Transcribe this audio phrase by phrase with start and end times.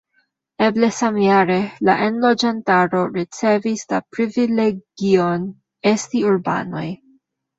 [0.67, 1.57] Eble samjare
[1.89, 5.47] la enloĝantaro ricevis la privilegion
[5.93, 6.87] esti urbanoj.